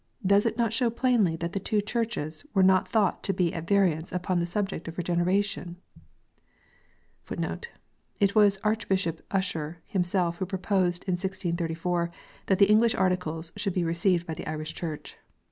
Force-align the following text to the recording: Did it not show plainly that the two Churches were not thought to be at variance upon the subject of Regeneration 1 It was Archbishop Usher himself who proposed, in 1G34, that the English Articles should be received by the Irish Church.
Did 0.25 0.47
it 0.47 0.57
not 0.57 0.73
show 0.73 0.89
plainly 0.89 1.35
that 1.35 1.53
the 1.53 1.59
two 1.59 1.79
Churches 1.79 2.43
were 2.55 2.63
not 2.63 2.87
thought 2.89 3.21
to 3.21 3.33
be 3.33 3.53
at 3.53 3.67
variance 3.67 4.11
upon 4.11 4.39
the 4.39 4.47
subject 4.47 4.87
of 4.87 4.97
Regeneration 4.97 5.75
1 7.27 7.59
It 8.19 8.33
was 8.33 8.57
Archbishop 8.63 9.21
Usher 9.29 9.83
himself 9.85 10.37
who 10.37 10.47
proposed, 10.47 11.03
in 11.07 11.17
1G34, 11.17 12.09
that 12.47 12.57
the 12.57 12.65
English 12.65 12.95
Articles 12.95 13.51
should 13.55 13.73
be 13.73 13.83
received 13.83 14.25
by 14.25 14.33
the 14.33 14.47
Irish 14.49 14.73
Church. 14.73 15.17